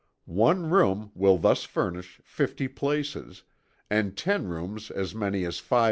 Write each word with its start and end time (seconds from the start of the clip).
One 0.25 0.67
room 0.67 1.11
will 1.13 1.37
thus 1.37 1.63
furnish 1.63 2.19
50 2.23 2.67
places, 2.69 3.43
and 3.87 4.17
ten 4.17 4.47
rooms 4.47 4.89
as 4.89 5.13
many 5.13 5.45
as 5.45 5.59
500. 5.59 5.79